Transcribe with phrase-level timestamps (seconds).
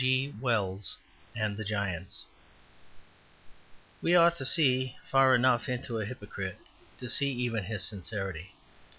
[0.03, 0.33] G.
[0.39, 0.97] Wells
[1.35, 2.25] and the Giants
[4.01, 6.57] We ought to see far enough into a hypocrite
[6.97, 8.55] to see even his sincerity.